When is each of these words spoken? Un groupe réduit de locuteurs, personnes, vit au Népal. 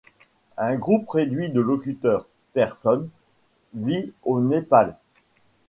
Un 0.57 0.77
groupe 0.77 1.07
réduit 1.11 1.51
de 1.51 1.61
locuteurs, 1.61 2.25
personnes, 2.53 3.07
vit 3.75 4.11
au 4.23 4.39
Népal. 4.41 4.97